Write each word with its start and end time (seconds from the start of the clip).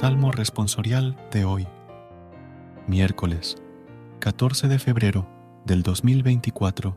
Salmo 0.00 0.30
responsorial 0.30 1.16
de 1.32 1.44
hoy, 1.44 1.66
miércoles 2.86 3.56
14 4.20 4.68
de 4.68 4.78
febrero 4.78 5.28
del 5.64 5.82
2024. 5.82 6.96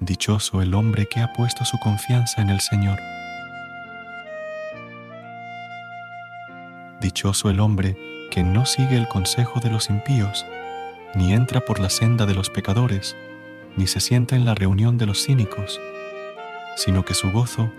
Dichoso 0.00 0.62
el 0.62 0.72
hombre 0.72 1.04
que 1.04 1.20
ha 1.20 1.34
puesto 1.34 1.66
su 1.66 1.78
confianza 1.80 2.40
en 2.40 2.48
el 2.48 2.60
Señor. 2.60 2.98
Dichoso 7.02 7.50
el 7.50 7.60
hombre 7.60 7.94
que 8.30 8.42
no 8.42 8.64
sigue 8.64 8.96
el 8.96 9.06
consejo 9.06 9.60
de 9.60 9.68
los 9.68 9.90
impíos, 9.90 10.46
ni 11.14 11.34
entra 11.34 11.60
por 11.60 11.78
la 11.78 11.90
senda 11.90 12.24
de 12.24 12.32
los 12.32 12.48
pecadores, 12.48 13.18
ni 13.76 13.86
se 13.86 14.00
sienta 14.00 14.34
en 14.34 14.46
la 14.46 14.54
reunión 14.54 14.96
de 14.96 15.04
los 15.04 15.22
cínicos 15.22 15.78
sino 16.78 17.04
que 17.04 17.12
su 17.12 17.32
gozo 17.32 17.72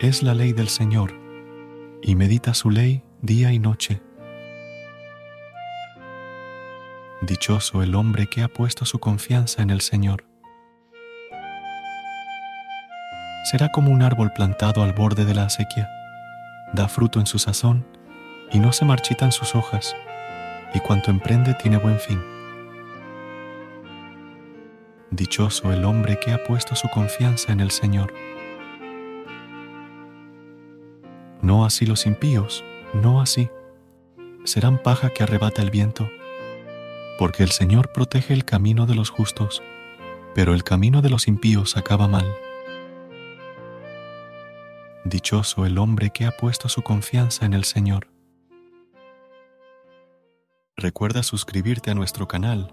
es 0.00 0.22
la 0.22 0.32
ley 0.32 0.54
del 0.54 0.68
Señor, 0.68 1.12
y 2.00 2.14
medita 2.14 2.54
su 2.54 2.70
ley 2.70 3.04
día 3.20 3.52
y 3.52 3.58
noche. 3.58 4.00
Dichoso 7.20 7.82
el 7.82 7.94
hombre 7.94 8.28
que 8.28 8.42
ha 8.42 8.48
puesto 8.48 8.86
su 8.86 8.98
confianza 9.00 9.60
en 9.60 9.68
el 9.68 9.82
Señor. 9.82 10.24
Será 13.50 13.68
como 13.68 13.90
un 13.90 14.00
árbol 14.00 14.32
plantado 14.32 14.82
al 14.82 14.94
borde 14.94 15.26
de 15.26 15.34
la 15.34 15.44
acequia, 15.44 15.90
da 16.72 16.88
fruto 16.88 17.20
en 17.20 17.26
su 17.26 17.38
sazón, 17.38 17.86
y 18.50 18.60
no 18.60 18.72
se 18.72 18.86
marchitan 18.86 19.30
sus 19.30 19.54
hojas, 19.54 19.94
y 20.72 20.80
cuanto 20.80 21.10
emprende 21.10 21.52
tiene 21.52 21.76
buen 21.76 22.00
fin. 22.00 22.31
Dichoso 25.12 25.70
el 25.74 25.84
hombre 25.84 26.18
que 26.18 26.32
ha 26.32 26.42
puesto 26.42 26.74
su 26.74 26.88
confianza 26.88 27.52
en 27.52 27.60
el 27.60 27.70
Señor. 27.70 28.14
No 31.42 31.66
así 31.66 31.84
los 31.84 32.06
impíos, 32.06 32.64
no 32.94 33.20
así. 33.20 33.50
Serán 34.44 34.82
paja 34.82 35.10
que 35.10 35.22
arrebata 35.22 35.60
el 35.60 35.70
viento, 35.70 36.08
porque 37.18 37.42
el 37.42 37.50
Señor 37.50 37.92
protege 37.92 38.32
el 38.32 38.46
camino 38.46 38.86
de 38.86 38.94
los 38.94 39.10
justos, 39.10 39.62
pero 40.34 40.54
el 40.54 40.64
camino 40.64 41.02
de 41.02 41.10
los 41.10 41.28
impíos 41.28 41.76
acaba 41.76 42.08
mal. 42.08 42.34
Dichoso 45.04 45.66
el 45.66 45.76
hombre 45.76 46.08
que 46.08 46.24
ha 46.24 46.30
puesto 46.30 46.70
su 46.70 46.80
confianza 46.80 47.44
en 47.44 47.52
el 47.52 47.64
Señor. 47.64 48.08
Recuerda 50.74 51.22
suscribirte 51.22 51.90
a 51.90 51.94
nuestro 51.94 52.26
canal 52.26 52.72